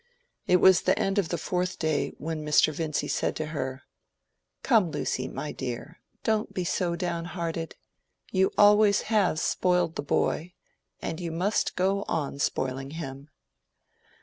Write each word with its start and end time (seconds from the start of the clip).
It 0.47 0.55
was 0.57 0.81
the 0.81 0.97
end 0.97 1.19
of 1.19 1.29
the 1.29 1.37
fourth 1.37 1.77
day 1.77 2.11
when 2.17 2.43
Mr. 2.43 2.73
Vincy 2.73 3.07
said 3.07 3.35
to 3.35 3.45
her— 3.53 3.83
"Come, 4.63 4.89
Lucy, 4.89 5.27
my 5.27 5.51
dear, 5.51 5.99
don't 6.23 6.55
be 6.55 6.63
so 6.63 6.95
down 6.95 7.25
hearted. 7.25 7.75
You 8.31 8.51
always 8.57 9.01
have 9.13 9.39
spoiled 9.39 9.95
the 9.97 10.01
boy, 10.01 10.53
and 11.03 11.19
you 11.19 11.31
must 11.31 11.75
go 11.75 12.03
on 12.07 12.39
spoiling 12.39 12.89
him." 12.97 13.29